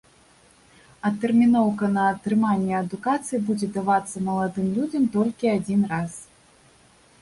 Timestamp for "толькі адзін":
5.19-5.91